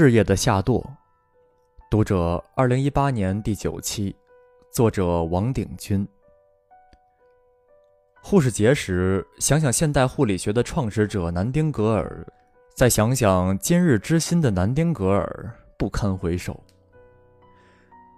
[0.00, 0.82] 事业的下堕，
[1.90, 4.16] 读者二零一八年第九期，
[4.72, 6.08] 作者王鼎钧。
[8.22, 12.26] 护士节时，想想现代护理学的创始者南丁格尔，
[12.74, 16.58] 再想想今日之心的南丁格尔，不堪回首。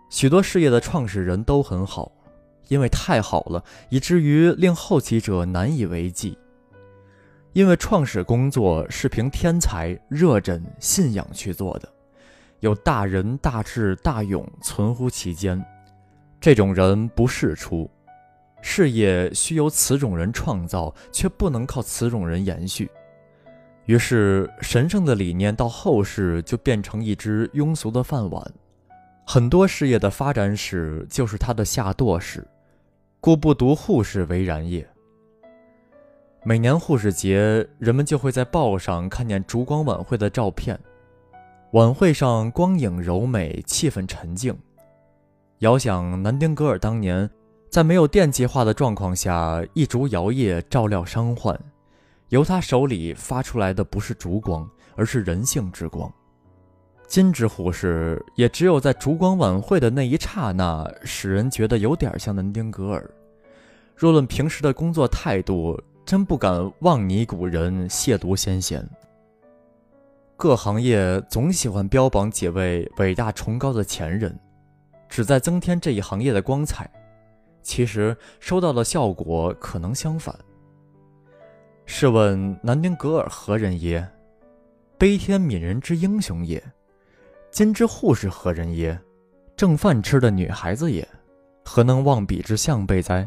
[0.08, 2.12] 许多事业的创始人都很好，
[2.68, 6.38] 因为太好了，以至于令后起者难以为继。
[7.52, 11.88] 因为创始工作是凭天才、热忱、信仰去做的，
[12.60, 15.62] 有大仁、大智、大勇存乎其间，
[16.40, 17.90] 这种人不世出，
[18.62, 22.90] 事业需由此种人创造，却不能靠此种人延续。
[23.84, 28.50] 于是，神圣的理念到后世就变成一只庸俗的饭碗。
[29.26, 32.46] 很多事业的发展史就是它的下堕史，
[33.20, 34.88] 故不独护士为然也。
[36.44, 40.76] 每年护士节，人们就会在报上看见烛光晚会的照片。
[41.70, 44.52] 晚会上光影柔美，气氛沉静。
[45.60, 47.30] 遥想南丁格尔当年，
[47.70, 51.56] 在没有电气化的状况下，一烛摇曳，照料伤患。
[52.30, 56.12] 由他手里发出来的不是烛光，而是人性之光。
[57.06, 63.08] 金枝护士也只有在烛光晚会的那一刹那，使人觉得有点像南丁格尔。
[63.94, 65.80] 若论平时的工作态度，
[66.12, 68.86] 真不敢妄拟古人，亵渎先贤。
[70.36, 74.38] 各行业总喜欢标榜几位伟大崇高的前人，
[75.08, 76.86] 旨在增添这一行业的光彩。
[77.62, 80.38] 其实收到的效果可能相反。
[81.86, 84.06] 试问南丁格尔何人耶？
[84.98, 86.62] 悲天悯人之英雄也。
[87.50, 89.00] 今之护士何人耶？
[89.56, 91.08] 正饭吃的女孩子也。
[91.64, 93.26] 何能望彼之项背哉？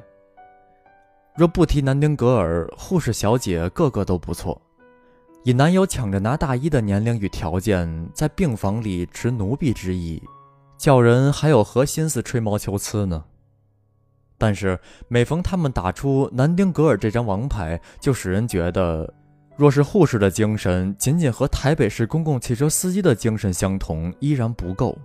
[1.35, 4.59] 若不提南丁格尔，护士小姐个个都不错。
[5.43, 10.23] 以男友抢着拿大衣的年龄与条件，在病房里持奴婢之意，
[10.77, 13.25] 叫人还有何心思吹毛求疵呢？
[14.37, 14.79] 但是
[15.09, 19.13] 每逢他们打出南丁格尔这张王牌，就使人觉得，
[19.57, 24.97] 若是护士的精神仅仅和台北市公共汽车司机的精神相同，依然不够。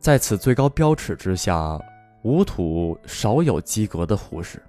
[0.00, 1.80] 在此最高标尺之下，
[2.22, 4.60] 无土少有及格的护士。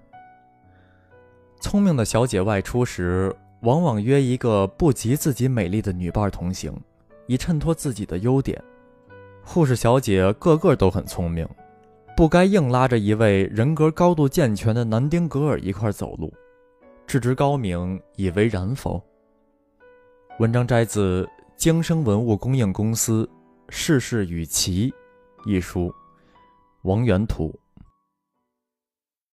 [1.65, 6.71] 聪明的小姐外出时，往往约一个不及自己美丽的女伴同行，
[7.25, 8.63] 以衬托自己的优点。
[9.43, 11.43] 护士小姐个个都很聪明，
[12.15, 16.31] 不该硬拉着一位人格高度健全的南丁格尔一块走路。
[17.07, 19.03] 置之高明，以为然否？
[20.37, 21.23] 文章摘自
[21.57, 23.27] 《京生文物供应公司
[23.69, 24.93] 世事与奇》
[25.49, 25.91] 一书，
[26.83, 27.51] 王元图。